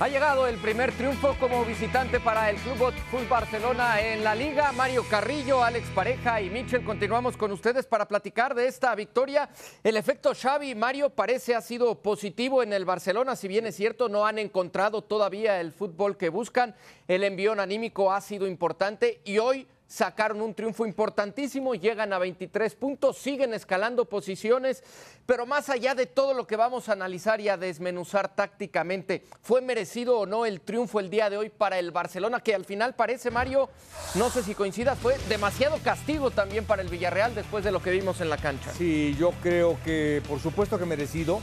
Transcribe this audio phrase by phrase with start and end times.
[0.00, 4.70] Ha llegado el primer triunfo como visitante para el Club Fútbol Barcelona en la liga.
[4.70, 9.48] Mario Carrillo, Alex Pareja y Michel, continuamos con ustedes para platicar de esta victoria.
[9.82, 14.08] El efecto Xavi Mario parece ha sido positivo en el Barcelona, si bien es cierto,
[14.08, 16.76] no han encontrado todavía el fútbol que buscan.
[17.08, 22.74] El envión anímico ha sido importante y hoy sacaron un triunfo importantísimo, llegan a 23
[22.76, 24.84] puntos, siguen escalando posiciones,
[25.26, 29.62] pero más allá de todo lo que vamos a analizar y a desmenuzar tácticamente, ¿fue
[29.62, 32.40] merecido o no el triunfo el día de hoy para el Barcelona?
[32.40, 33.70] Que al final parece, Mario,
[34.14, 37.90] no sé si coincidas, fue demasiado castigo también para el Villarreal después de lo que
[37.90, 38.70] vimos en la cancha.
[38.74, 41.40] Sí, yo creo que por supuesto que merecido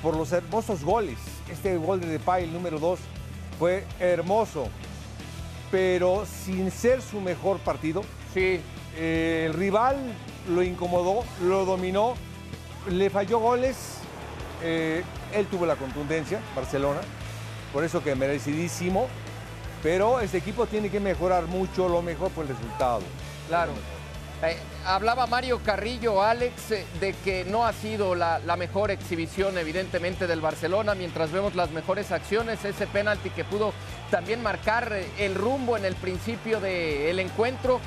[0.00, 1.18] por los hermosos goles.
[1.50, 3.00] Este gol de Depay, el número 2,
[3.58, 4.68] fue hermoso
[5.70, 8.02] pero sin ser su mejor partido.
[8.34, 8.60] Sí.
[8.96, 9.96] Eh, el rival
[10.48, 12.14] lo incomodó, lo dominó,
[12.88, 13.98] le falló goles.
[14.62, 15.02] Eh,
[15.32, 17.00] él tuvo la contundencia, Barcelona,
[17.72, 19.08] por eso que merecidísimo.
[19.82, 23.00] Pero este equipo tiene que mejorar mucho, lo mejor fue el resultado.
[23.48, 23.72] Claro.
[24.42, 30.26] Eh, hablaba Mario Carrillo, Alex, eh, de que no ha sido la, mejor exhibición, evidentemente,
[30.26, 33.74] del Barcelona, mientras vemos las mejores acciones, ese penalti que pudo
[34.10, 37.80] también marcar eh, el rumbo en el principio del encuentro.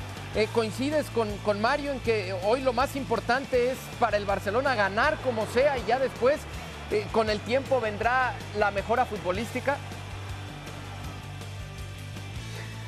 [0.52, 5.16] ¿Coincides con, con, Mario en que hoy lo más importante es para el Barcelona ganar
[5.18, 6.40] como sea y ya después,
[7.12, 9.76] con el tiempo, vendrá la mejora futbolística?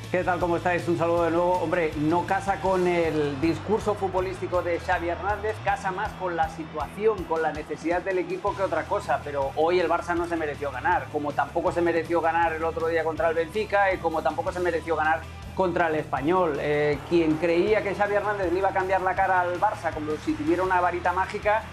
[0.09, 0.39] ¿Qué tal?
[0.39, 0.87] ¿Cómo estáis?
[0.87, 1.59] Un saludo de nuevo.
[1.61, 7.25] Hombre, no casa con el discurso futbolístico de Xavi Hernández, casa más con la situación,
[7.25, 9.19] con la necesidad del equipo que otra cosa.
[9.21, 12.87] Pero hoy el Barça no se mereció ganar, como tampoco se mereció ganar el otro
[12.87, 15.19] día contra el Benfica y como tampoco se mereció ganar
[15.53, 16.57] contra el Español.
[16.61, 20.13] Eh, quien creía que Xavi Hernández le iba a cambiar la cara al Barça como
[20.23, 21.63] si tuviera una varita mágica,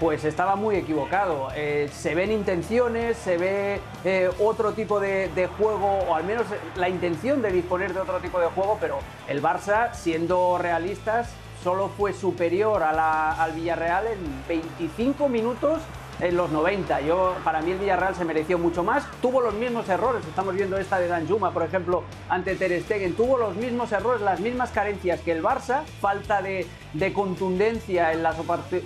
[0.00, 1.48] pues estaba muy equivocado.
[1.54, 6.88] Eh, se ven intenciones, se ve eh, otro tipo de, juego, o al menos la
[6.88, 11.28] intención de disponer de otro tipo de juego, pero el Barça, siendo realistas,
[11.62, 15.80] solo fue superior al Villarreal en 25 minutos
[16.20, 17.00] en los 90.
[17.02, 19.04] Yo, para mí el Villarreal se mereció mucho más.
[19.20, 20.24] Tuvo los mismos errores.
[20.26, 23.14] Estamos viendo esta de Dan Juma, por ejemplo, ante Ter Stegen.
[23.14, 25.84] Tuvo los mismos errores, las mismas carencias que el Barça.
[26.00, 26.66] Falta de,
[27.14, 28.36] contundencia en las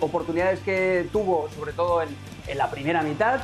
[0.00, 2.08] oportunidades que tuvo, sobre todo en,
[2.56, 3.40] la primera mitad.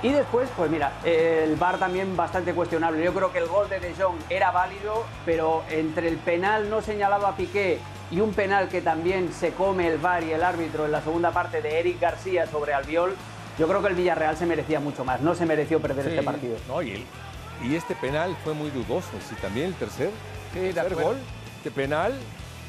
[0.00, 3.02] Y después, pues mira, el VAR también bastante cuestionable.
[3.02, 6.80] Yo creo que el gol de De Jong era válido, pero entre el penal no
[6.80, 10.86] señalado a Piqué y un penal que también se come el VAR y el árbitro
[10.86, 13.14] en la segunda parte de Eric García sobre Albiol,
[13.58, 16.56] yo creo que el Villarreal se merecía mucho más, no se mereció perder este partido.
[16.68, 17.04] No, y,
[17.62, 20.10] y, este penal fue muy dudoso, sí, también el tercer,
[20.54, 21.16] sí, tercer gol,
[21.56, 22.14] este penal,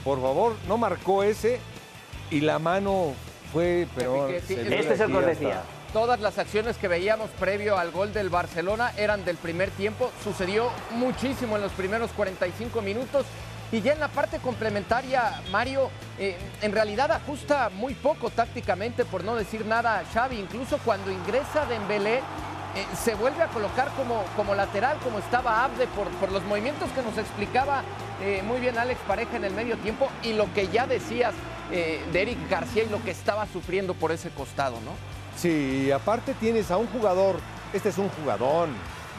[0.03, 1.59] por favor, no marcó ese
[2.31, 3.13] y la mano
[3.53, 4.27] fue, pero...
[4.27, 4.53] este
[4.93, 5.63] es el decía.
[5.93, 10.11] Todas las acciones que veíamos previo al gol del Barcelona eran del primer tiempo.
[10.23, 13.25] Sucedió muchísimo en los primeros 45 minutos
[13.71, 19.23] y ya en la parte complementaria, Mario, eh, en realidad ajusta muy poco tácticamente, por
[19.23, 20.39] no decir nada, Xavi.
[20.39, 25.85] Incluso cuando ingresa Dembélé, eh, se vuelve a colocar como, como lateral, como estaba Abde,
[25.87, 27.83] por, por los movimientos que nos explicaba
[28.21, 31.33] eh, muy bien Alex Pareja en el medio tiempo y lo que ya decías
[31.69, 34.91] de Eric García y lo que estaba sufriendo por ese costado, ¿no?
[35.37, 37.39] Sí, aparte tienes a un jugador,
[37.73, 38.69] este es un jugador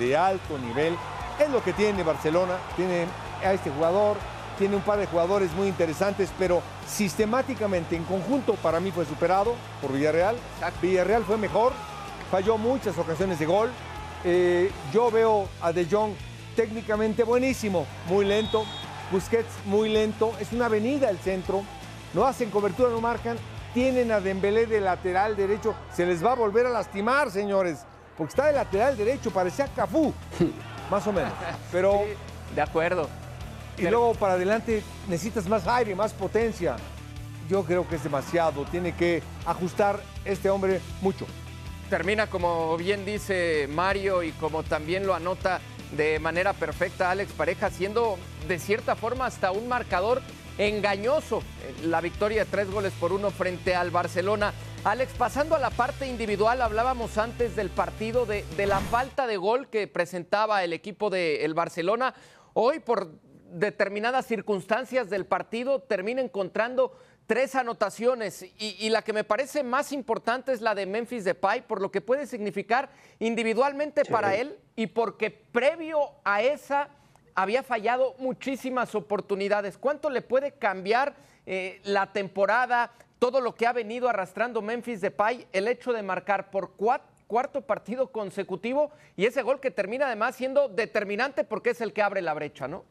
[0.01, 0.97] de alto nivel,
[1.39, 3.07] es lo que tiene Barcelona, tiene
[3.45, 4.17] a este jugador,
[4.61, 9.55] tiene un par de jugadores muy interesantes, pero sistemáticamente en conjunto para mí fue superado
[9.81, 10.37] por Villarreal.
[10.83, 11.73] Villarreal fue mejor,
[12.31, 13.71] falló muchas ocasiones de gol.
[14.23, 16.13] Eh, yo veo a De Jong
[16.57, 18.67] técnicamente buenísimo, muy lento.
[19.11, 21.63] Busquets muy lento, es una avenida el centro.
[22.13, 23.39] No hacen cobertura, no marcan.
[23.73, 25.75] Tienen a Dembélé de lateral derecho.
[25.91, 30.13] Se les va a volver a lastimar, señores, porque está de lateral derecho, parecía Cafú,
[30.91, 31.33] más o menos.
[31.73, 32.03] Pero
[32.55, 33.09] de acuerdo.
[33.81, 36.77] Y luego para adelante necesitas más aire, más potencia.
[37.49, 38.65] Yo creo que es demasiado.
[38.67, 41.27] Tiene que ajustar este hombre mucho.
[41.89, 45.61] Termina como bien dice Mario y como también lo anota
[45.97, 50.21] de manera perfecta Alex Pareja, siendo de cierta forma hasta un marcador
[50.59, 51.43] engañoso
[51.83, 54.53] la victoria de tres goles por uno frente al Barcelona.
[54.85, 59.69] Alex, pasando a la parte individual, hablábamos antes del partido de, la falta de gol
[59.69, 62.15] que presentaba el equipo del Barcelona.
[62.53, 63.11] Hoy, por
[63.53, 70.53] determinadas circunstancias del partido termina encontrando tres anotaciones y, la que me parece más importante
[70.53, 75.31] es la de Memphis Depay por lo que puede significar individualmente para él y porque
[75.31, 76.89] previo a esa
[77.37, 79.79] había fallado muchísimas oportunidades.
[79.79, 81.15] ¿Cuánto le puede cambiar
[81.47, 86.51] eh, la temporada, todo lo que ha venido arrastrando Memphis Depay, el hecho de marcar
[86.51, 91.93] por cuarto partido consecutivo y ese gol que termina además siendo determinante porque es el
[91.93, 92.85] que abre la brecha, ¿no?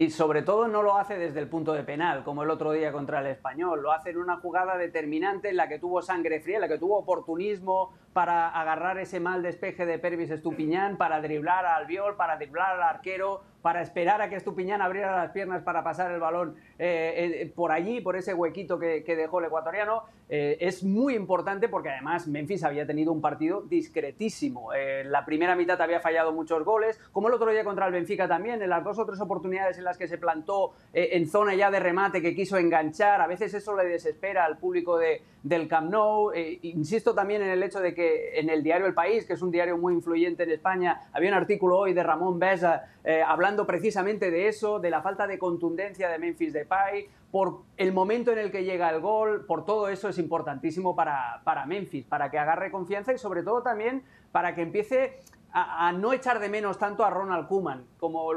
[0.00, 2.92] Y sobre todo no lo hace desde el punto de penal, como el otro día
[2.92, 6.56] contra el español, lo hace en una jugada determinante en la que tuvo sangre fría,
[6.56, 11.66] en la que tuvo oportunismo para agarrar ese mal despeje de Pervis Estupiñán, para driblar
[11.66, 15.84] al Albiol, para driblar al arquero, para esperar a que Estupiñán abriera las piernas para
[15.84, 20.56] pasar el balón eh, eh, por allí, por ese huequito que, dejó el ecuatoriano, eh,
[20.58, 24.70] es muy importante porque además Memphis había tenido un partido discretísimo.
[25.04, 28.62] la primera mitad había fallado muchos goles, como el otro día contra el Benfica también,
[28.62, 31.78] en las dos o tres oportunidades en las que se plantó en zona ya de
[31.78, 36.32] remate, que quiso enganchar, a veces eso le desespera al público de, del Camp Nou.
[36.62, 39.50] insisto también en el hecho de que en el diario El País, que es un
[39.50, 42.88] diario muy influyente en España, había un artículo hoy de Ramón Besa
[43.26, 48.32] hablando precisamente de eso, de la falta de contundencia de Memphis Depay, por el momento
[48.32, 52.30] en el que llega el gol, por todo eso es importantísimo para, para Memphis, para
[52.30, 55.20] que agarre confianza y sobre todo también para que empiece
[55.52, 58.30] a, no echar de menos tanto a Ronald Koeman, como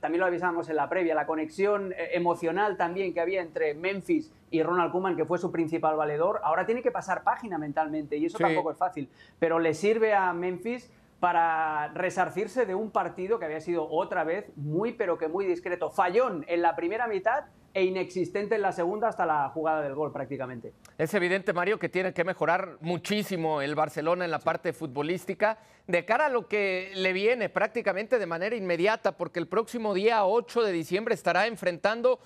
[0.00, 4.30] también lo avisábamos en la previa, la conexión eh, emocional también que había entre Memphis
[4.50, 8.26] y Ronald Koeman, que fue su principal valedor, ahora tiene que pasar página mentalmente y
[8.26, 9.08] eso tampoco es fácil,
[9.38, 10.90] pero le sirve a Memphis
[11.22, 15.88] para resarcirse de un partido que había sido otra vez muy pero que muy discreto.
[15.88, 20.10] Fallón en la primera mitad e inexistente en la segunda hasta la jugada del gol
[20.10, 20.72] prácticamente.
[20.98, 26.04] Es evidente, Mario, que tiene que mejorar muchísimo el Barcelona en la parte futbolística de
[26.04, 30.64] cara a lo que le viene prácticamente de manera inmediata, porque el próximo día 8
[30.64, 32.18] de diciembre estará enfrentando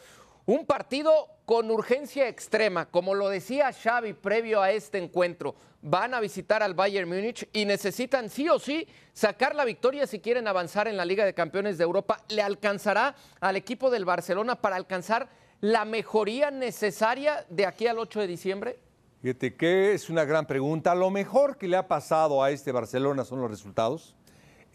[0.46, 5.56] un partido con urgencia extrema, como lo decía Xavi previo a este encuentro.
[5.82, 10.20] Van a visitar al Bayern Múnich y necesitan sí o sí sacar la victoria si
[10.20, 12.22] quieren avanzar en la Liga de Campeones de Europa.
[12.28, 15.28] ¿Le alcanzará al equipo del Barcelona para alcanzar
[15.60, 18.78] la mejoría necesaria de aquí al 8 de diciembre?
[19.22, 20.94] Fíjate que es una gran pregunta.
[20.94, 24.15] Lo mejor que le ha pasado a este Barcelona son los resultados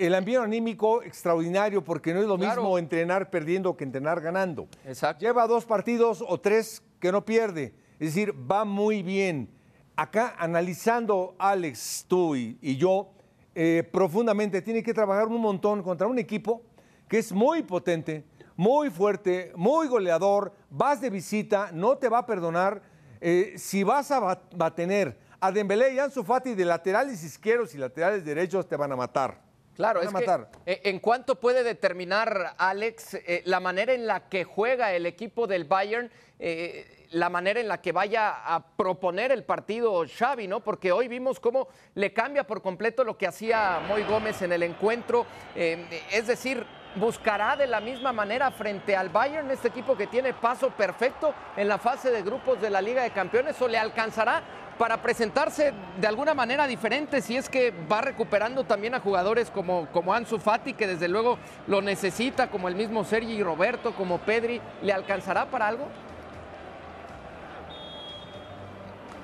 [0.02, 4.68] el ambiente anímico extraordinario porque no es lo mismo entrenar perdiendo que entrenar ganando.
[4.86, 5.24] Exacto.
[5.24, 7.76] Lleva dos partidos o tres que no pierde.
[8.00, 9.48] Es decir, va muy bien.
[9.96, 13.12] Acá analizando Alex, tú y, yo,
[13.54, 16.64] eh, profundamente, tiene que trabajar un montón contra un equipo
[17.08, 18.24] que es muy potente,
[18.56, 22.82] muy fuerte, muy goleador, vas de visita, no te va a perdonar.
[23.20, 27.76] Eh, si vas a, va, a tener a Dembélé y Ansu Fati de laterales izquierdos
[27.76, 29.51] y laterales derechos, te van a matar.
[29.82, 34.44] Claro, es que, eh, ¿en cuánto puede determinar, Alex, eh, la manera en la que
[34.44, 39.44] juega el equipo del Bayern, eh, la manera en la que vaya a proponer el
[39.44, 40.60] partido Xavi, ¿no?
[40.60, 44.64] Porque hoy vimos cómo le cambia por completo lo que hacía Moy Gómez en el
[44.64, 45.26] encuentro.
[45.56, 46.64] es decir,
[46.96, 51.68] buscará de la misma manera frente al Bayern, este equipo que tiene paso perfecto en
[51.68, 54.42] la fase de grupos de la Liga de Campeones, o le alcanzará
[54.78, 59.88] para presentarse de alguna manera diferente si es que va recuperando también a jugadores como,
[59.92, 64.60] como Ansu Fati, que desde luego lo necesita, como el mismo Sergi Roberto, como Pedri,
[64.82, 65.88] ¿le alcanzará para algo?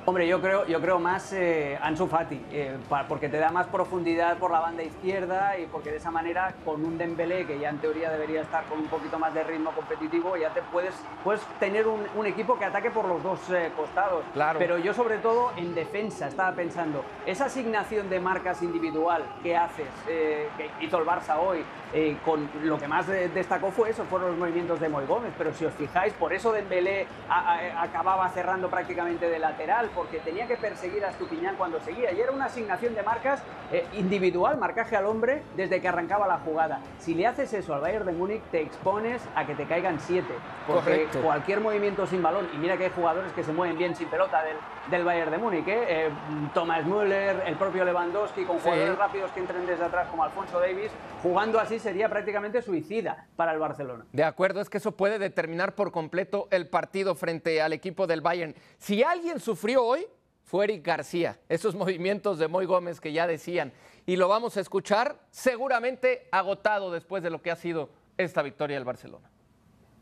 [0.09, 2.77] Hombre, yo creo, yo creo más eh, Ansu Fati, eh,
[3.09, 6.85] porque te da más profundidad por la banda izquierda y porque de esa manera con
[6.85, 10.37] un Dembélé que ya en teoría debería estar con un poquito más de ritmo competitivo,
[10.37, 10.95] ya te puedes,
[11.25, 14.23] puedes tener un, equipo que ataque por los dos eh, costados.
[14.31, 14.59] Claro.
[14.59, 19.89] Pero yo sobre todo en defensa estaba pensando, esa asignación de marcas individual que haces,
[20.05, 21.65] que hizo el Barça hoy,
[22.23, 25.65] con lo que más destacó fue eso, fueron los movimientos de Moy Gómez, pero si
[25.65, 31.09] os fijáis, por eso Dembélé acababa cerrando prácticamente de lateral porque tenía que perseguir a
[31.09, 32.11] Estupiñán cuando seguía.
[32.11, 36.37] Y era una asignación de marcas eh, individual, marcaje al hombre, desde que arrancaba la
[36.37, 36.79] jugada.
[36.99, 40.33] Si le haces eso al Bayern de Múnich, te expones a que te caigan siete.
[40.67, 44.07] Porque cualquier movimiento sin balón, y mira que hay jugadores que se mueven bien sin
[44.07, 44.57] pelota del,
[44.91, 45.85] del Bayern de Múnich, ¿eh?
[45.87, 46.09] eh
[46.53, 50.91] Thomas Müller, el propio Lewandowski, con jugadores rápidos que entren desde atrás como Alfonso Davis,
[51.23, 54.05] jugando así sería prácticamente suicida para el Barcelona.
[54.11, 58.21] De acuerdo, es que eso puede determinar por completo el partido frente al equipo del
[58.21, 58.53] Bayern.
[58.77, 60.05] Si alguien sufrió hoy
[60.43, 63.73] fue Eric García, esos movimientos de Moy Gómez que ya decían.
[64.05, 68.75] Y lo vamos a escuchar seguramente agotado después de lo que ha sido esta victoria
[68.75, 69.29] del Barcelona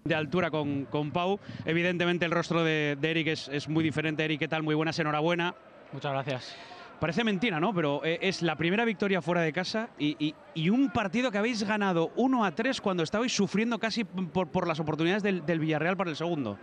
[0.04, 1.40] de altura con, con, Pau.
[1.66, 4.24] Evidentemente el rostro de, Eric es, muy diferente.
[4.24, 4.62] Eric, ¿qué tal?
[4.62, 5.56] Muy buenas, enhorabuena.
[5.92, 6.56] Muchas gracias.
[7.00, 7.74] Parece mentira, ¿no?
[7.74, 10.36] Pero eh, es la primera victoria fuera de casa y,
[10.70, 15.24] un partido que habéis ganado 1 a 3 cuando estabais sufriendo casi por, las oportunidades
[15.24, 16.60] del, del Villarreal para el segundo.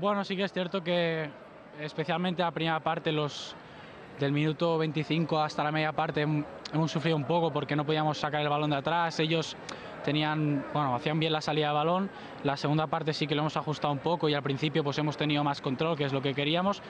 [0.00, 1.30] Bueno, sí que es cierto que
[1.80, 3.54] especialmente la primera parte, los
[4.18, 8.40] del minuto 25 hasta la media parte, hemos sufrido un poco porque no podíamos sacar
[8.40, 9.18] el balón de atrás.
[9.20, 9.56] Ellos
[10.04, 12.10] tenían, bueno, hacían bien la salida de balón.
[12.44, 15.16] La segunda parte sí que lo hemos ajustado un poco y al principio pues hemos
[15.16, 16.82] tenido más control, que es lo que queríamos.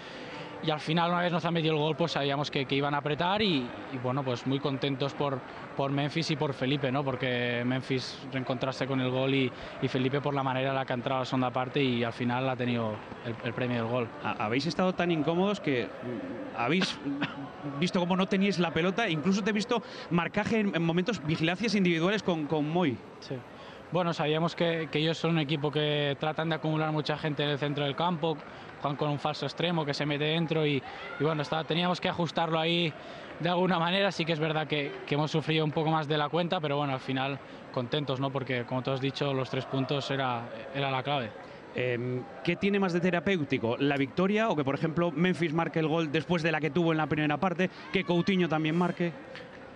[0.65, 2.95] Y al final, una vez nos han metido el gol, pues sabíamos que, que iban
[2.95, 5.41] a apretar y, y, bueno, pues muy contentos por,
[5.77, 7.03] por Memphis y por Felipe, ¿no?
[7.05, 9.51] Porque Memphis reencontrarse con el gol y,
[9.81, 12.05] y, Felipe por la manera en la que ha entrado a la segunda parte y
[12.05, 14.09] al final ha tenido el, el premio del gol.
[14.23, 16.97] Habéis estado tan incómodos que mm, habéis
[17.81, 21.75] visto cómo no teníais la pelota, incluso te he visto marcaje en, en momentos, vigilancias
[21.75, 22.97] individuales con, con Moy.
[23.21, 23.35] Sí.
[23.93, 27.59] Bueno, sabíamos que, ellos son un equipo que tratan de acumular mucha gente en el
[27.59, 28.39] centro del campo,
[28.81, 30.83] juegan con un falso extremo que se mete dentro y,
[31.21, 32.91] bueno, está, teníamos que ajustarlo ahí
[33.39, 34.11] de alguna manera.
[34.11, 36.95] Sí que es verdad que, hemos sufrido un poco más de la cuenta, pero bueno,
[36.95, 37.39] al final
[37.71, 38.31] contentos, ¿no?
[38.31, 41.31] Porque como tú has dicho, los tres puntos era, era la clave.
[41.75, 43.77] Eh, ¿Qué tiene más de terapéutico?
[43.79, 46.93] ¿La victoria o que, por ejemplo, Memphis marque el gol después de la que tuvo
[46.93, 47.69] en la primera parte?
[47.93, 49.13] ¿Que Coutinho también marque?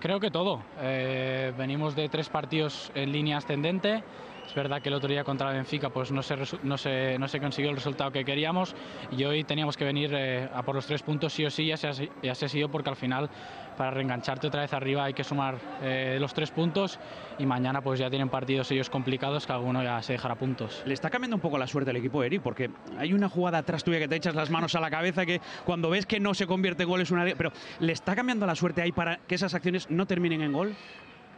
[0.00, 0.60] Creo que todo.
[0.80, 4.02] Eh, venimos de tres partidos en línea ascendente.
[4.46, 7.28] Es verdad que el otro día contra la Benfica pues no se, no, se, no
[7.28, 8.74] se consiguió el resultado que queríamos
[9.10, 11.76] y hoy teníamos que venir eh, a por los tres puntos sí o sí, ya
[11.76, 13.28] se, ya se ha sido porque al final
[13.76, 16.98] para reengancharte otra vez arriba hay que sumar eh, los tres puntos
[17.38, 20.82] y mañana pues ya tienen partidos ellos complicados que alguno ya se dejará puntos.
[20.86, 23.84] Le está cambiando un poco la suerte al equipo, Eric, porque hay una jugada atrás
[23.84, 26.46] tuya que te echas las manos a la cabeza que cuando ves que no se
[26.46, 27.24] convierte en gol es una...
[27.36, 30.74] Pero ¿le está cambiando la suerte ahí para que esas acciones no terminen en gol?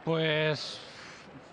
[0.04, 0.80] Pues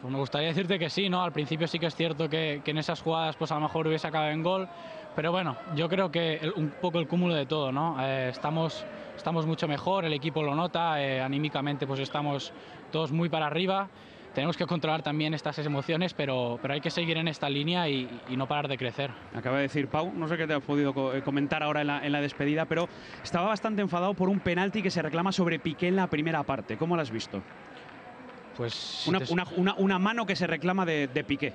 [0.05, 1.23] pues me gustaría decirte que sí, ¿no?
[1.23, 3.87] Al principio sí que es cierto que, que, en esas jugadas pues a lo mejor
[3.87, 4.69] hubiese acabado en gol,
[5.15, 7.97] pero bueno, yo creo que el, un poco el cúmulo de todo, ¿no?
[7.99, 8.85] Eh, estamos,
[9.17, 12.53] estamos mucho mejor, el equipo lo nota, eh, anímicamente pues estamos
[12.91, 13.89] todos muy para arriba,
[14.35, 18.07] tenemos que controlar también estas emociones, pero, pero hay que seguir en esta línea y,
[18.29, 19.09] y, no parar de crecer.
[19.33, 22.05] Acaba de decir Pau, no sé qué te has podido eh, comentar ahora en la,
[22.05, 22.87] en la despedida, pero
[23.23, 26.77] estaba bastante enfadado por un penalti que se reclama sobre Piqué en la primera parte.
[26.77, 27.41] ¿Cómo lo has visto?
[28.55, 31.53] Pues una, una, una, una, mano que se reclama de, de, Piqué.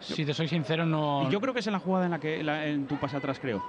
[0.00, 1.26] Si te soy sincero, no.
[1.28, 3.16] Y yo creo que es en la jugada en la que la, en tu pase
[3.16, 3.62] atrás, creo.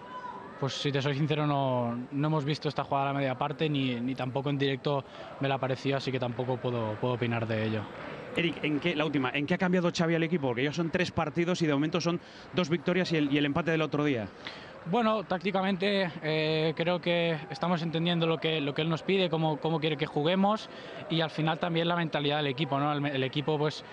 [0.60, 3.68] Pues si te soy sincero, no, no hemos visto esta jugada a la media parte,
[3.68, 5.04] ni, ni tampoco en directo
[5.40, 7.82] me la pareció, así que tampoco puedo, puedo opinar de ello.
[8.36, 10.48] Eric, ¿en qué, la última, ¿en qué ha cambiado Xavi al equipo?
[10.48, 12.20] Porque ellos son tres partidos y de momento son
[12.54, 14.28] dos victorias y el, y el empate del otro día.
[14.86, 19.58] Bueno, tácticamente eh, creo que estamos entendiendo lo que, lo que él nos pide, cómo,
[19.58, 20.70] cómo quiere que juguemos
[21.10, 22.80] y al final también la mentalidad del equipo.
[22.80, 22.92] ¿no?
[22.92, 23.84] El, el equipo, pues,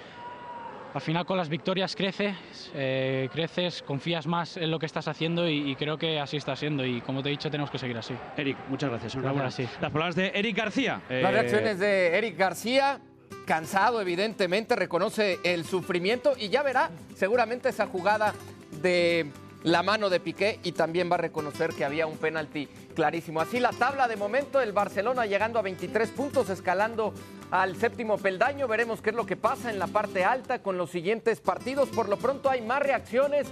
[0.95, 2.35] al final con las victorias creces,
[2.75, 6.57] eh, creces, confías más en lo que estás haciendo y, y, creo que así está
[6.57, 6.85] siendo.
[6.85, 8.15] Y como te he dicho, tenemos que seguir así.
[8.37, 9.15] Eric, muchas gracias.
[9.15, 9.51] Enhorabuena.
[9.51, 9.69] Sí.
[9.81, 11.03] Las palabras de Eric García.
[11.11, 13.01] Las reacciones de Eric García
[13.45, 18.35] cansado evidentemente, reconoce el sufrimiento y ya verá seguramente esa jugada
[18.83, 19.31] de
[19.63, 23.41] la mano de Piqué y también va a reconocer que había un penalti clarísimo.
[23.41, 27.13] Así la tabla de momento, el Barcelona llegando a 23 puntos, escalando
[27.51, 28.69] al séptimo peldaño.
[28.69, 31.89] Veremos qué es lo que pasa en la parte alta con los siguientes partidos.
[31.89, 33.49] Por lo pronto hay más reacciones.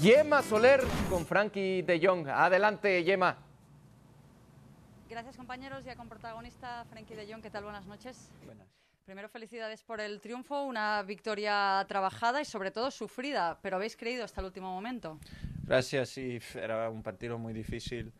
[0.00, 2.28] Yema Soler con Frankie de Jong.
[2.28, 3.36] Adelante, Yema.
[5.10, 7.42] Gracias compañeros, ya con protagonista Frankie de Jong.
[7.42, 7.64] ¿Qué tal?
[7.64, 8.30] Buenas noches.
[8.46, 8.81] Buenas.
[9.04, 14.24] Primero, felicidades por el triunfo, una victoria trabajada y sobre todo sufrida, pero habéis creído
[14.24, 15.18] hasta el último momento.
[15.64, 18.12] Gracias, sí, era un partido muy difícil.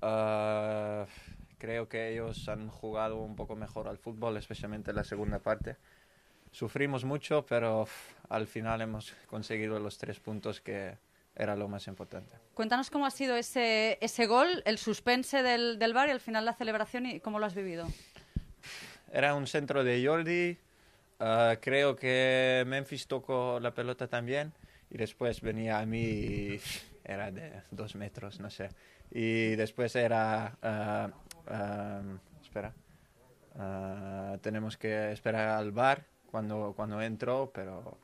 [0.00, 1.04] Uh,
[1.58, 5.76] creo que ellos han jugado un poco mejor al fútbol, especialmente en la segunda parte.
[6.52, 7.88] Sufrimos mucho, pero
[8.28, 10.98] al final hemos conseguido los tres puntos que
[11.34, 12.36] era lo más importante.
[12.54, 16.44] Cuéntanos cómo ha sido ese, ese gol, el suspense del, del bar y al final
[16.44, 17.88] la celebración y cómo lo has vivido.
[19.12, 20.58] Era un centro de Jordi.
[21.20, 24.54] Uh, creo que Memphis tocó la pelota también.
[24.88, 26.60] Y después venía a mí y
[27.04, 28.70] era de dos metros, no sé.
[29.10, 31.12] Y después era.
[31.46, 32.72] Uh, espera.
[34.40, 37.98] tenemos que esperar al bar cuando, cuando entró, pero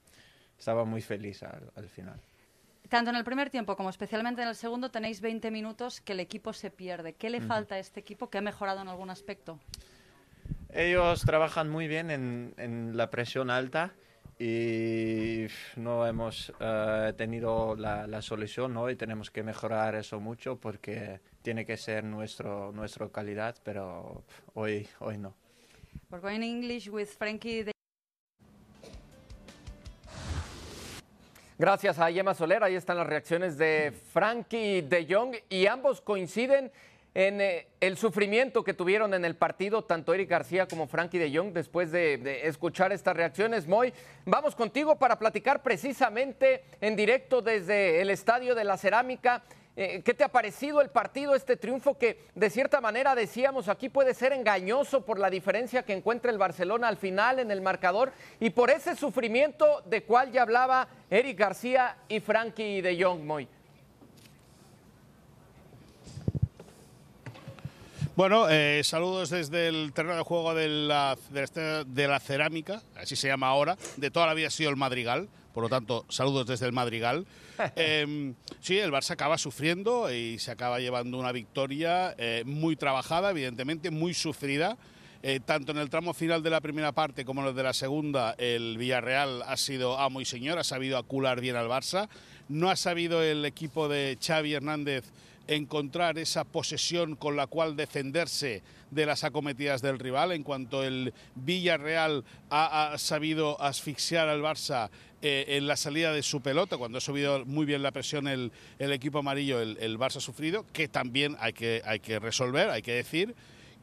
[0.58, 2.20] estaba muy feliz al, al final.
[2.90, 6.20] Tanto en el primer tiempo como especialmente en el segundo tenéis 20 minutos que el
[6.20, 7.14] equipo se pierde.
[7.14, 7.46] ¿Qué le uh -huh.
[7.46, 9.58] falta a este equipo que ha mejorado en algún aspecto?
[10.70, 13.94] Ellos trabajan muy bien en, en la presión alta
[14.38, 15.46] y
[15.76, 18.88] no hemos uh, tenido la, la, solución ¿no?
[18.88, 24.22] y tenemos que mejorar eso mucho porque tiene que ser nuestro, nuestra calidad, pero
[24.54, 25.34] hoy, hoy no.
[26.10, 27.64] We're going English with Frankie.
[27.64, 27.72] De
[31.58, 36.70] Gracias a Yema Soler, ahí están las reacciones de Frankie de Jong y ambos coinciden
[37.18, 41.36] en eh, el sufrimiento que tuvieron en el partido, tanto Eric García como Frankie de
[41.36, 43.66] Jong, después de, escuchar estas reacciones.
[43.66, 43.92] Moy,
[44.24, 49.42] vamos contigo para platicar precisamente en directo desde el Estadio de la Cerámica.
[49.74, 53.88] Eh, ¿Qué te ha parecido el partido, este triunfo que de cierta manera decíamos aquí
[53.88, 58.12] puede ser engañoso por la diferencia que encuentra el Barcelona al final en el marcador
[58.38, 63.48] y por ese sufrimiento de cual ya hablaba Eric García y Frankie de Jong, Moy?
[68.18, 72.82] Bueno, eh, saludos desde el terreno de juego de la, de, este, de la cerámica,
[72.96, 76.04] así se llama ahora, de toda la vida ha sido el Madrigal, por lo tanto,
[76.08, 77.26] saludos desde el Madrigal.
[77.76, 83.30] Eh, sí, el Barça acaba sufriendo y se acaba llevando una victoria eh, muy trabajada,
[83.30, 84.76] evidentemente, muy sufrida.
[85.22, 87.72] Eh, tanto en el tramo final de la primera parte como en el de la
[87.72, 92.08] segunda, el Villarreal ha sido amo y señor, ha sabido acular bien al Barça.
[92.48, 95.04] No ha sabido el equipo de Xavi Hernández
[95.48, 100.32] encontrar esa posesión con la cual defenderse de las acometidas del rival.
[100.32, 104.90] En cuanto el Villarreal ha, sabido asfixiar al Barça
[105.20, 108.52] eh, en la salida de su pelota, cuando ha subido muy bien la presión el,
[108.78, 112.70] el equipo amarillo, el, el, Barça ha sufrido, que también hay que, hay que resolver,
[112.70, 113.34] hay que decir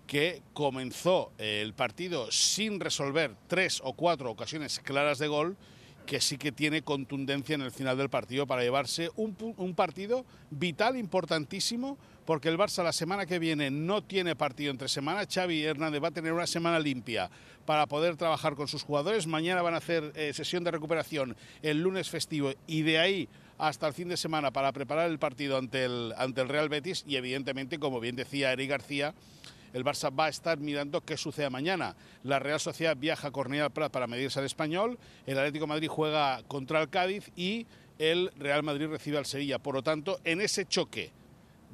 [0.07, 5.57] que comenzó el partido sin resolver tres o cuatro ocasiones claras de gol
[6.05, 10.25] que sí que tiene contundencia en el final del partido para llevarse un, un, partido
[10.49, 15.25] vital, importantísimo, porque el Barça la semana que viene no tiene partido entre semana.
[15.31, 17.29] Xavi Hernández va a tener una semana limpia
[17.65, 19.27] para poder trabajar con sus jugadores.
[19.27, 23.87] Mañana van a hacer eh, sesión de recuperación el lunes festivo y de ahí hasta
[23.87, 27.15] el fin de semana para preparar el partido ante el, ante el Real Betis y
[27.15, 29.13] evidentemente, como bien decía Eric García,
[29.75, 31.97] el Barça va a estar mirando qué sucede mañana.
[32.23, 36.41] La Real Sociedad viaja a Cornellà Prat para medirse al Español, el Atlético Madrid juega
[36.47, 37.67] contra el Cádiz y
[37.99, 39.59] el Real Madrid recibe al Sevilla.
[39.59, 41.11] Por lo tanto, en ese choque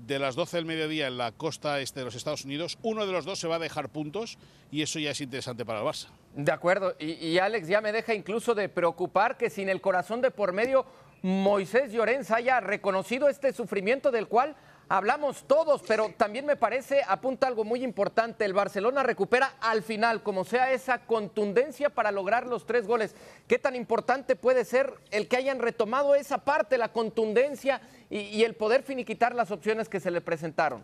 [0.08, 3.12] de las 12 del mediodía en la costa este de los Estados Unidos, uno de
[3.12, 4.40] los dos se va a dejar puntos
[4.72, 6.08] y eso ya es interesante para el Barça.
[6.36, 10.22] De acuerdo, y, y Alex ya me deja incluso de preocupar que sin el corazón
[10.22, 10.88] de por medio
[11.22, 14.56] Moisés Llorens haya reconocido este sufrimiento del cual
[14.90, 20.24] hablamos todos, pero también me parece, apunta algo muy importante, el Barcelona recupera al final,
[20.24, 23.16] como sea esa contundencia para lograr los tres goles.
[23.48, 28.44] ¿Qué tan importante puede ser el que hayan retomado esa parte, la contundencia y, y
[28.44, 30.84] el poder finiquitar las opciones que se le presentaron?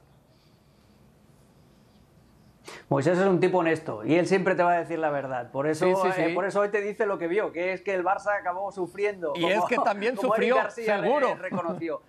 [2.90, 5.52] Moisés es un tipo honesto y él siempre te va a decir la verdad.
[5.52, 6.22] Por eso, sí, sí, sí.
[6.22, 8.72] Eh, por eso hoy te dice lo que vio, que es que el Barça acabó
[8.72, 9.34] sufriendo.
[9.36, 11.30] Y como, es que también sufrió, García seguro.
[11.30, 12.02] Le, reconoció.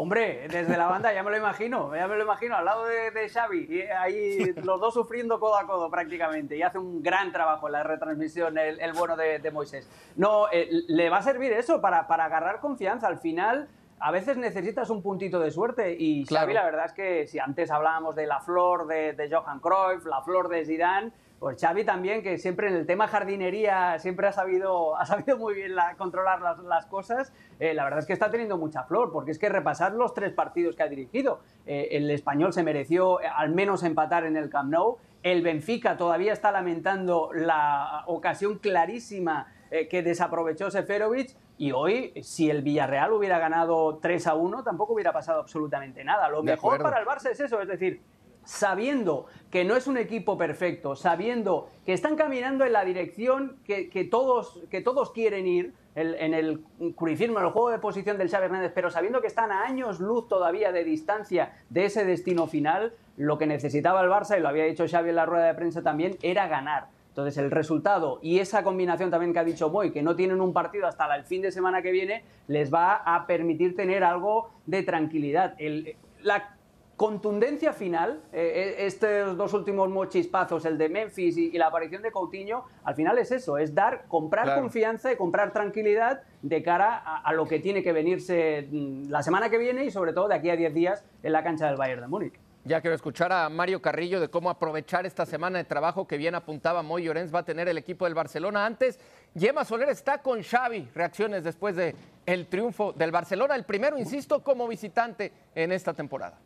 [0.00, 3.10] Hombre, desde la banda ya me lo imagino, ya me lo imagino, al lado de,
[3.10, 7.30] de, Xavi, y ahí los dos sufriendo codo a codo prácticamente, y hace un gran
[7.32, 9.86] trabajo en la retransmisión el, el bueno de, de, Moisés.
[10.16, 13.08] No, eh, le va a servir eso para, para agarrar confianza.
[13.08, 16.44] Al final, a veces necesitas un puntito de suerte y Claro.
[16.46, 20.06] Xavi la verdad es que si antes hablábamos de la flor de, de Johan Cruyff,
[20.06, 24.32] la flor de Zidane, pues Xavi también que siempre en el tema jardinería siempre ha
[24.32, 28.12] sabido, ha sabido muy bien la- controlar las, las cosas, eh, la verdad es que
[28.12, 31.88] está teniendo mucha flor, porque es que repasar los tres partidos que ha dirigido, eh,
[31.92, 36.32] el español se mereció eh, al menos empatar en el Camp Nou, el Benfica todavía
[36.34, 43.38] está lamentando la ocasión clarísima eh, que desaprovechó Seferovic y hoy, si el Villarreal hubiera
[43.38, 46.28] ganado 3 a 1, tampoco hubiera pasado absolutamente nada.
[46.30, 46.84] Lo De mejor acuerdo.
[46.84, 48.00] para el Barça es eso, es decir,
[48.44, 53.88] sabiendo que no es un equipo perfecto, sabiendo que están caminando en la dirección que,
[53.90, 56.62] que todos, que todos quieren ir, en el
[56.94, 59.98] curifirmo, en el juego de posición del Xavi Hernández, pero sabiendo que están a años
[59.98, 64.48] luz todavía de distancia de ese destino final, lo que necesitaba el Barça, y lo
[64.48, 66.86] había dicho Xavi en la rueda de prensa también, era ganar.
[67.08, 70.52] Entonces, el resultado y esa combinación también que ha dicho Moy, que no tienen un
[70.52, 74.84] partido hasta el fin de semana que viene, les va a permitir tener algo de
[74.84, 75.54] tranquilidad.
[75.58, 76.56] El- la
[77.00, 82.02] contundencia final, eh, eh, estos dos últimos mochispazos, el de Memphis y, y la aparición
[82.02, 84.60] de Coutinho, al final es eso, es dar, comprar Claro.
[84.60, 89.22] confianza y comprar tranquilidad de cara a, a lo que tiene que venirse mm, la
[89.22, 91.76] semana que viene y sobre todo de aquí a 10 días en la cancha del
[91.76, 92.34] Bayern de Múnich.
[92.64, 96.34] Ya quiero escuchar a Mario Carrillo de cómo aprovechar esta semana de trabajo que bien
[96.34, 98.66] apuntaba Moy Llorens va a tener el equipo del Barcelona.
[98.66, 99.00] Antes,
[99.32, 100.90] Yema Soler está con Xavi.
[100.94, 106.38] Reacciones después de el triunfo del Barcelona, el primero, insisto, como visitante en esta temporada.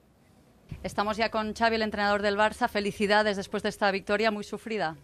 [0.85, 2.69] Estamos ya con Xavi, el entrenador del Barça.
[2.69, 4.97] Felicidades después de esta victoria muy sufrida.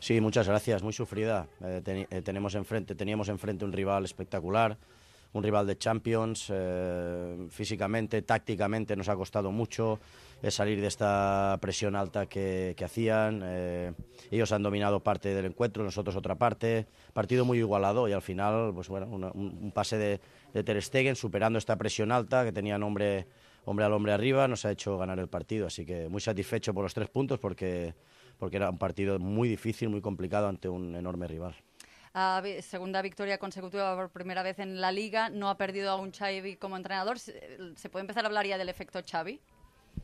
[0.00, 1.46] Sí, muchas gracias, muy sufrida.
[1.62, 4.78] Eh, teni- eh, tenemos enfrente, teníamos enfrente un rival espectacular,
[5.34, 6.46] un rival de Champions.
[6.50, 10.00] eh, físicamente, tácticamente nos ha costado mucho
[10.42, 13.42] eh, salir de esta presión alta que, que hacían.
[13.44, 13.92] eh,
[14.30, 16.86] ellos han dominado parte del encuentro, nosotros otra parte.
[17.12, 20.20] Partido muy igualado y al final, pues bueno, una- un, un pase de,
[20.54, 23.26] de Ter Stegen superando esta presión alta que tenían hombre
[23.64, 25.66] hombre al hombre arriba, nos ha hecho ganar el partido.
[25.66, 27.94] Así que muy satisfecho por los tres puntos porque,
[28.38, 31.54] porque era un partido muy difícil, muy complicado ante un enorme rival.
[32.14, 35.28] Ah, segunda victoria consecutiva por primera vez en la Liga.
[35.28, 37.18] No ha perdido a un Xavi como entrenador.
[37.18, 39.40] ¿Se se puede empezar a hablar ya del efecto Xavi?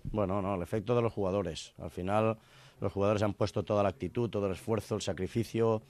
[0.05, 1.75] Bueno, no, el efecto de los jugadores.
[1.79, 2.37] Al final
[2.81, 5.83] los jugadores han puesto toda la actitud, todo el esfuerzo, el sacrificio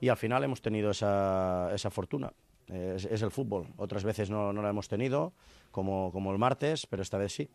[0.00, 2.32] y al final hemos tenido esa, esa fortuna.
[2.68, 3.66] Es, el fútbol.
[3.76, 5.32] Otras veces no, no lo hemos tenido,
[5.70, 7.48] como, como el martes, pero esta vez sí.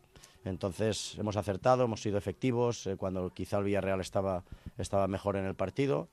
[0.44, 4.44] Entonces hemos acertado, hemos sido efectivos eh, cuando quizá el Villarreal estaba,
[4.78, 6.08] estaba mejor en el partido.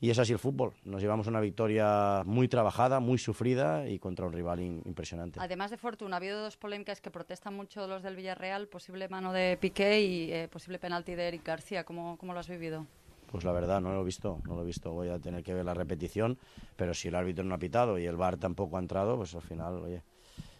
[0.00, 0.72] Y es así el fútbol.
[0.84, 5.38] Nos llevamos una victoria muy trabajada, muy sufrida y contra un rival impresionante.
[5.40, 9.32] Además de Fortuna, ha habido dos polémicas que protestan mucho los del Villarreal, posible mano
[9.32, 11.84] de Piqué y eh, posible penalti de Eric García.
[11.84, 12.84] ¿Cómo, cómo lo has vivido?
[13.32, 14.92] Pues la verdad, no lo he visto, no lo he visto.
[14.92, 16.38] Voy a tener que ver la repetición,
[16.76, 19.42] pero si el árbitro no ha pitado y el VAR tampoco ha entrado, pues al
[19.42, 20.02] final, oye,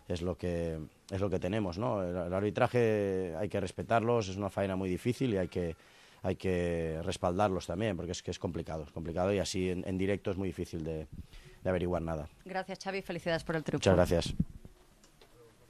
[0.08, 0.78] es lo que
[1.10, 2.02] es lo que tenemos, ¿no?
[2.02, 5.76] El, el arbitraje hay que respetarlos, es una faena muy difícil y hay que
[6.22, 9.98] hay que respaldarlos también, porque es que es complicado, es complicado y así en, en
[9.98, 11.08] directo es muy difícil de,
[11.62, 12.28] de averiguar nada.
[12.44, 13.02] Gracias, Xavi.
[13.02, 13.82] Felicidades por el triunfo.
[13.90, 14.34] Muchas gracias.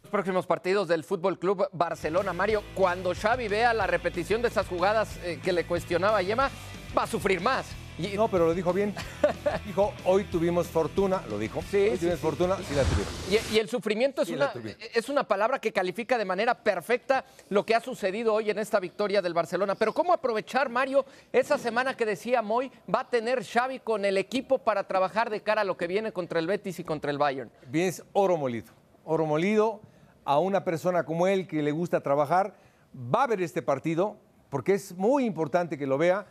[0.03, 4.69] Los próximos partidos del Fútbol Club Barcelona, Mario, cuando Xavi vea la repetición de esas
[4.69, 6.51] jugadas eh, que le cuestionaba a Yema,
[6.97, 7.67] va a sufrir más.
[7.99, 8.95] Y- No, pero lo dijo bien.
[9.67, 11.61] dijo, hoy tuvimos fortuna, lo dijo.
[11.71, 12.23] Sí, hoy sí, tuvimos sí.
[12.23, 13.13] fortuna, sí la tuvieron.
[13.53, 14.53] Y, y el sufrimiento es Sí, una,
[14.95, 18.81] es una palabra que califica de manera perfecta lo que ha sucedido hoy en esta
[18.81, 19.75] victoria del Barcelona.
[19.75, 24.17] Pero ¿cómo aprovechar, Mario, esa semana que decía Moy va a tener Xavi con el
[24.17, 27.19] equipo para trabajar de cara a lo que viene contra el Betis y contra el
[27.19, 27.51] Bayern?
[27.69, 28.73] Vienes oro molido.
[29.05, 29.81] Oro molido
[30.25, 32.55] a una persona como él que le gusta trabajar,
[32.95, 34.17] va a ver este partido,
[34.49, 36.27] porque es muy importante que lo vea,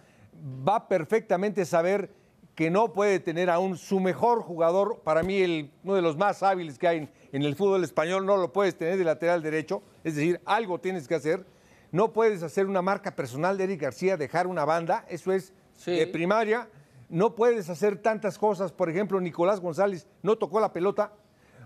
[0.68, 2.12] va perfectamente a saber
[2.56, 6.44] que no puede tener aún su mejor jugador, para mí el, uno de los más
[6.44, 9.82] hábiles que hay en, en el fútbol español, no lo puedes tener de lateral derecho,
[10.04, 11.46] es decir, algo tienes que hacer.
[11.92, 15.92] No puedes hacer una marca personal de Eric García, dejar una banda, eso es Sí.
[15.92, 16.70] de primaria.
[17.10, 21.14] No puedes hacer tantas cosas, por ejemplo, Nicolás González no tocó la pelota,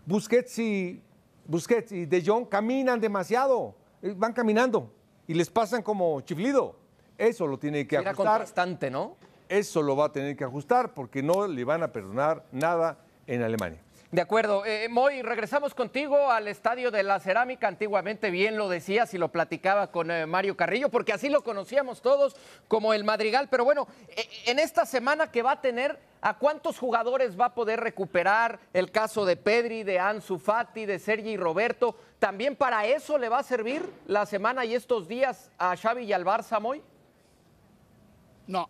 [0.06, 1.02] Busquets y,
[1.46, 4.92] Busquets y De Jong caminan demasiado, eh, van caminando
[5.28, 6.78] y les pasan como chiflido.
[7.18, 8.26] Eso lo tiene que Era ajustar.
[8.34, 9.16] contrastante, ¿no?
[9.48, 12.98] Eso lo va a tener que ajustar porque no le van a perdonar nada
[13.28, 13.80] en Alemania.
[14.12, 14.66] De acuerdo.
[14.66, 17.68] Eh, Moy, regresamos contigo al Estadio de la Cerámica.
[17.68, 22.02] Antiguamente bien lo decías y lo platicaba con eh, Mario Carrillo, porque así lo conocíamos
[22.02, 22.36] todos
[22.70, 23.50] como el Madrigal.
[23.50, 27.54] Pero bueno, eh, en esta semana que va a tener, ¿a cuántos jugadores va a
[27.56, 28.60] poder recuperar?
[28.74, 31.98] El caso de Pedri, de Ansu Fati, de Sergi Roberto.
[32.20, 36.14] ¿También para eso le va a servir la semana y estos días a Xavi y
[36.14, 36.82] al Barça, Moy?
[38.48, 38.70] No.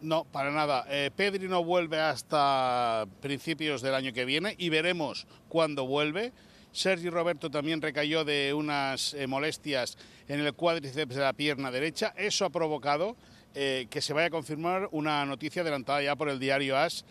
[0.00, 0.86] No, para nada.
[0.88, 6.32] Eh, Pedri no vuelve hasta principios del año que viene y veremos cuándo vuelve.
[6.72, 12.14] Sergi Roberto también recayó de unas eh, molestias en el cuádriceps de la pierna derecha.
[12.16, 13.16] Eso ha provocado
[13.54, 17.04] eh, que se vaya a confirmar una noticia adelantada ya por el diario AS,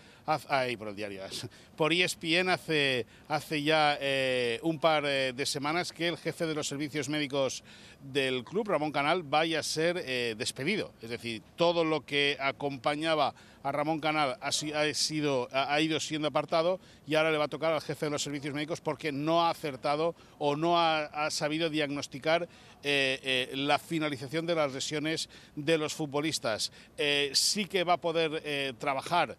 [0.48, 1.24] ay, por el diario
[1.76, 6.54] por ESPN hace, hace ya eh, un par eh, de semanas que el jefe de
[6.54, 7.64] los servicios médicos
[8.02, 10.94] del club, Ramón Canal, vaya a ser eh, despedido.
[11.02, 16.30] Es decir, todo lo que acompañaba a Ramón Canal ha, ha sido, ha ido siendo
[16.30, 19.46] apartado y ahora le va a tocar al jefe de los servicios médicos porque no
[19.46, 22.48] ha acertado o no ha, ha sabido diagnosticar
[22.82, 26.72] eh, eh, la finalización de las lesiones de los futbolistas.
[26.98, 29.38] Eh, sí que va a poder eh, trabajar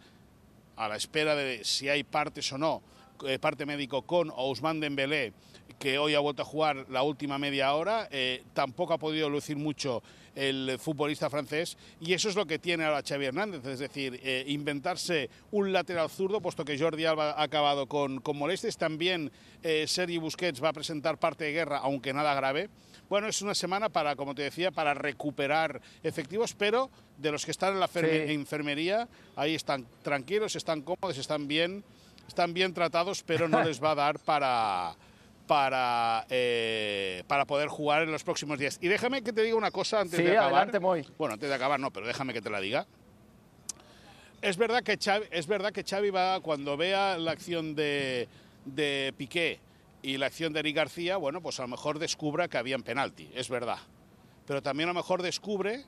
[0.81, 2.83] a la espera de si hay partes o no,
[3.27, 5.35] eh, parte médico con Ousmane Dembélé,
[5.79, 9.57] que hoy ha vuelto a jugar la última media hora, eh, tampoco ha podido lucir
[9.57, 10.03] mucho
[10.35, 14.45] el futbolista francés y eso es lo que tiene ahora Xavi Hernández, es decir, eh,
[14.47, 19.31] inventarse un lateral zurdo, puesto que Jordi Alba ha acabado con, con molestias, también
[19.63, 22.71] eh, Sergi Busquets va a presentar parte de guerra, aunque nada grave.
[23.11, 27.51] Bueno, es una semana para, como te decía, para recuperar efectivos, pero de los que
[27.51, 27.99] están en la Sí.
[28.03, 31.83] enfermería, ahí están tranquilos, están cómodos, están bien,
[32.29, 34.95] están bien tratados, pero no les va a dar para,
[35.49, 38.79] para, eh, para poder jugar en los próximos días.
[38.81, 40.53] Y déjame que te diga una cosa antes Sí, de acabar.
[40.69, 41.05] adelante, Moy.
[41.19, 42.87] Bueno, antes de acabar no, pero déjame que te la diga.
[44.41, 48.29] Es verdad que Xavi, es verdad que Xavi va, cuando vea la acción de,
[48.65, 49.59] de Piqué
[50.03, 52.83] y la acción de Eric García, bueno, pues a lo mejor descubra que había un
[52.83, 53.79] penalti, es verdad.
[54.47, 55.85] Pero también a lo mejor descubre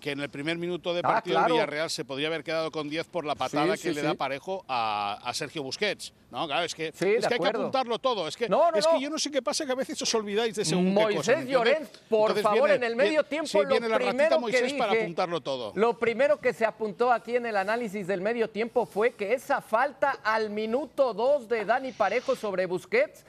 [0.00, 1.46] que en el primer minuto de Ah, partido claro.
[1.46, 4.00] el Villarreal se podría haber quedado con 10 por la patada Sí, que sí, le
[4.02, 4.06] sí.
[4.06, 6.12] da parejo a, a Sergio Busquets.
[6.30, 8.28] No, claro, es que, es que hay que apuntarlo todo.
[8.28, 8.92] Es que, No, no, es no.
[8.92, 11.16] que yo no sé qué pasa que a veces os olvidáis de según qué Moisés
[11.16, 11.52] cosa, ¿me entiendes?
[11.72, 14.72] Llorens, por Entonces favor, viene- en el medio tiempo, lo viene la primero que Moisés
[14.74, 15.72] para dije- apuntarlo todo.
[15.74, 19.62] Lo primero que se apuntó aquí en el análisis del medio tiempo fue que esa
[19.62, 23.24] falta al minuto 2 de Dani Parejo sobre Busquets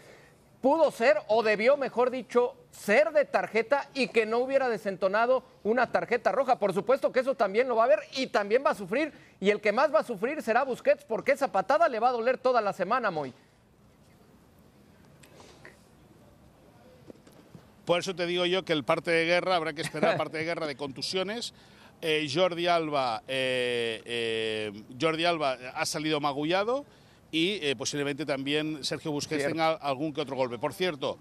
[0.66, 5.92] pudo ser, o debió, mejor dicho, ser de tarjeta y que no hubiera desentonado una
[5.92, 6.58] tarjeta roja.
[6.58, 9.14] Por supuesto que eso también lo va a ver y también va a sufrir.
[9.40, 12.14] Y el que más va a sufrir será Busquets porque esa patada le va a
[12.14, 13.32] doler toda la semana, Moy.
[17.86, 20.46] Por eso te digo yo que el parte de guerra, habrá que esperar parte de
[20.46, 21.54] guerra de contusiones
[22.02, 26.86] Eh, Jordi Alba, eh, eh, Jordi Alba ha salido magullado
[27.36, 29.54] y eh, posiblemente también Sergio Busquets Cierto.
[29.54, 30.58] tenga algún que otro golpe.
[30.58, 31.20] Por cierto,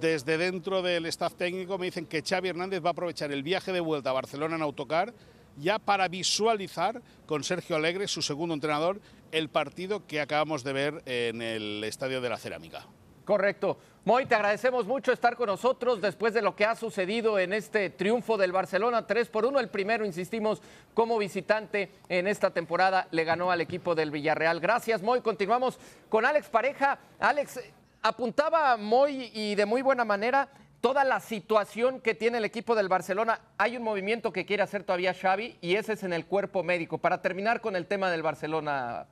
[0.00, 3.70] desde dentro del staff técnico me dicen que Xavi Hernández va a aprovechar el viaje
[3.70, 5.14] de vuelta a Barcelona en autocar
[5.56, 11.02] ya para visualizar con Sergio Alegre, su segundo entrenador, el partido que acabamos de ver
[11.06, 12.88] en el Estadio de la Cerámica.
[13.24, 13.78] Correcto.
[14.04, 17.88] Moy, te agradecemos mucho estar con nosotros después de lo que ha sucedido en este
[17.88, 19.60] triunfo del Barcelona 3 por 1.
[19.60, 20.60] El primero, insistimos,
[20.92, 24.60] como visitante en esta temporada le ganó al equipo del Villarreal.
[24.60, 25.22] Gracias, Moy.
[25.22, 25.78] Continuamos
[26.10, 26.98] con Alex Pareja.
[27.18, 27.60] Alex,
[28.02, 30.50] apuntaba Moy y de muy buena manera
[30.82, 33.40] toda la situación que tiene el equipo del Barcelona.
[33.56, 36.98] Hay un movimiento que quiere hacer todavía Xavi y ese es en el cuerpo médico.
[36.98, 39.06] Para terminar con el tema del Barcelona,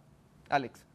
[0.51, 0.92] Alex.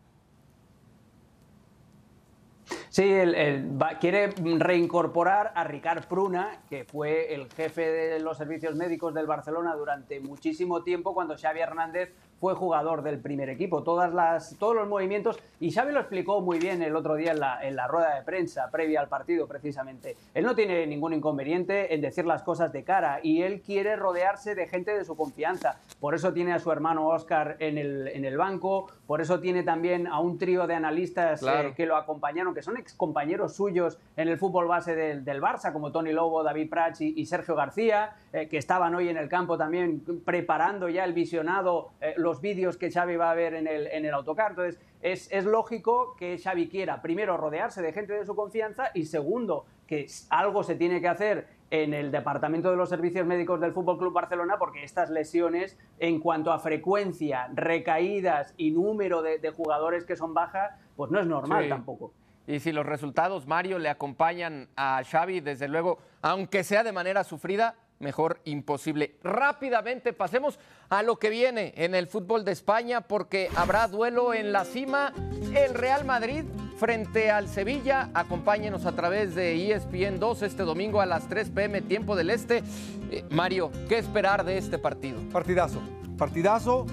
[2.90, 4.30] Sí, el- el- va- quiere
[4.72, 10.20] reincorporar a Ricard Pruna, que fue el jefe de los servicios médicos del Barcelona durante
[10.20, 13.84] muchísimo tiempo cuando Xavi Hernández fue jugador del primer equipo.
[13.84, 17.40] Todas las, todos los movimientos, y Xavi lo explicó muy bien el otro día en
[17.40, 20.16] la, en la rueda de prensa previa al partido precisamente.
[20.34, 24.56] Él no tiene ningún inconveniente en decir las cosas de cara y él quiere rodearse
[24.56, 25.80] de gente de su confianza.
[26.00, 29.64] Por eso tiene a su hermano Oscar en el, en el banco, por eso tiene
[29.64, 31.70] también a un trío de analistas Claro.
[31.70, 35.42] eh, que lo acompañaron, que son ex compañeros suyos en el fútbol base del, del
[35.42, 39.18] Barça, como Tony Lobo, David Prats y, y Sergio García, eh, que estaban hoy en
[39.18, 43.54] el campo también preparando ya el visionado, eh, los vídeos que Xavi va a ver
[43.54, 44.52] en el, en el autocar.
[44.52, 49.06] Entonces, es, es lógico que Xavi quiera, primero, rodearse de gente de su confianza y
[49.06, 53.72] segundo, que algo se tiene que hacer en el departamento de los servicios médicos del
[53.72, 59.52] Fútbol Club Barcelona porque estas lesiones en cuanto a frecuencia, recaídas y número de, de
[59.52, 61.70] jugadores que son bajas, pues no es normal Sí.
[61.70, 62.12] tampoco.
[62.48, 67.24] Y si los resultados, Mario, le acompañan a Xavi, desde luego, aunque sea de manera
[67.26, 69.16] sufrida, mejor imposible.
[69.24, 74.52] Rápidamente pasemos a lo que viene en el fútbol de España, porque habrá duelo en
[74.52, 75.14] la cima.
[75.54, 76.44] El Real Madrid
[76.78, 78.10] frente al Sevilla.
[78.14, 82.64] Acompáñenos a través de ESPN 2 este domingo a las 3 pm, tiempo del Este.
[83.12, 85.20] Eh, Mario, ¿qué esperar de este partido?
[85.32, 85.82] Partidazo,
[86.18, 86.86] partidazo.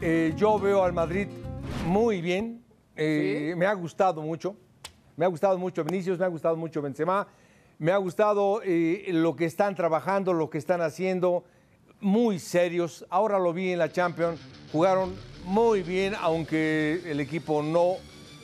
[0.00, 1.28] Eh, yo veo al Madrid
[1.86, 2.62] muy bien.
[2.96, 3.58] Eh, ¿Sí?
[3.58, 4.56] Me ha gustado mucho.
[5.16, 7.26] Me ha gustado mucho Vinicius, me ha gustado mucho Benzema.
[7.82, 11.42] Me ha gustado eh, lo que están trabajando, lo que están haciendo.
[12.00, 13.04] Muy serios.
[13.10, 14.38] Ahora lo vi en la Champions.
[14.70, 15.16] Jugaron
[15.46, 17.94] muy bien, aunque el equipo no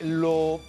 [0.01, 0.59] lo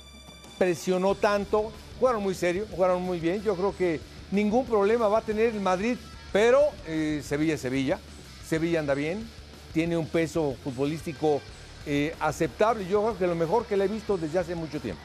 [0.56, 1.72] presionó tanto.
[1.98, 3.42] Jugaron muy serio, jugaron muy bien.
[3.42, 3.98] Yo creo que
[4.30, 5.96] ningún problema va a tener el Madrid,
[6.32, 7.98] pero eh, Sevilla es Sevilla.
[8.46, 9.28] Sevilla anda bien,
[9.74, 11.40] tiene un peso futbolístico
[11.86, 12.86] eh, aceptable.
[12.86, 15.02] Yo creo que lo mejor que le he visto desde hace mucho tiempo.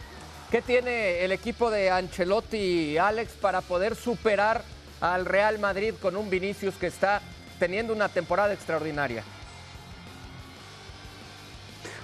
[0.51, 4.63] ¿Qué tiene el equipo de Ancelotti, Alex, para poder superar
[5.01, 7.19] al Real Madrid con un Vinicius que está
[7.57, 9.23] teniendo una temporada extraordinaria?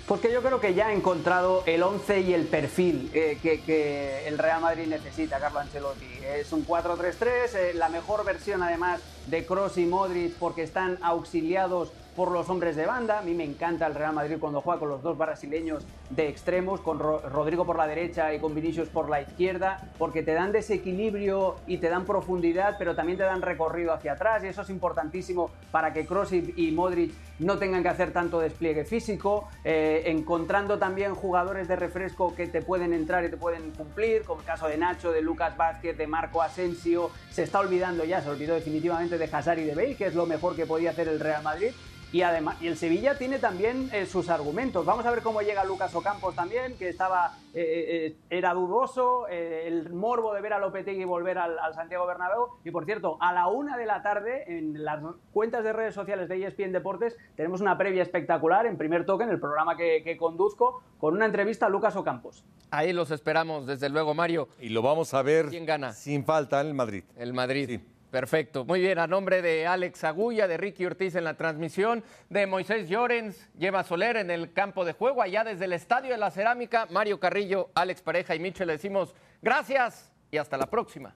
[0.08, 4.28] Porque yo creo que ya ha encontrado el 11 y el perfil eh, que, que
[4.28, 6.10] el Real Madrid necesita, Carlo Ancelotti.
[6.26, 11.94] Es un 4-3-3, eh, la mejor versión además de Cross y Modric porque están auxiliados
[12.16, 13.20] por los hombres de banda.
[13.20, 16.82] A mí me encanta el Real Madrid cuando juega con los dos brasileños de extremos,
[16.82, 20.52] con Ro- Rodrigo por la derecha y con Vinicius por la izquierda, porque te dan
[20.52, 24.70] desequilibrio y te dan profundidad, pero también te dan recorrido hacia atrás y eso es
[24.70, 30.04] importantísimo para que Kroos y, y Modric no tengan que hacer tanto despliegue físico, eh,
[30.06, 34.46] encontrando también jugadores de refresco que te pueden entrar y te pueden cumplir, como el
[34.46, 38.54] caso de Nacho, de Lucas Vázquez, de Marco Asensio, se está olvidando ya, se olvidó
[38.56, 41.42] definitivamente de Hazard y de Bale, que es lo mejor que podía hacer el Real
[41.42, 41.72] Madrid.
[42.14, 44.86] Y además, y el Sevilla tiene también eh, sus argumentos.
[44.86, 49.64] Vamos a ver cómo llega Lucas Ocampos también, que estaba, eh, eh, era dudoso, eh,
[49.68, 52.48] el morbo de ver a Lopetegui volver al, al Santiago Bernabéu.
[52.66, 56.28] Y por cierto, a la una de la tarde, en las cuentas de redes sociales
[56.28, 60.18] de ESPN Deportes, tenemos una previa espectacular en primer toque, en el programa que, que
[60.18, 62.44] conduzco, con una entrevista a Lucas Ocampos.
[62.72, 64.50] Ahí los esperamos, desde luego, Mario.
[64.60, 65.94] Y lo vamos a ver ¿Quién gana?
[65.94, 67.04] sin falta en el Madrid.
[67.18, 67.68] El Madrid.
[67.70, 67.86] Sí.
[68.12, 68.66] Perfecto.
[68.66, 72.90] Muy bien, a nombre de Alex Agulla, de Ricky Ortiz en la transmisión, de Moisés
[72.90, 76.88] Llorens, lleva Soler en el campo de juego, allá desde el Estadio de la Cerámica,
[76.90, 81.16] Mario Carrillo, Alex Pareja y Michel le decimos gracias y hasta la próxima.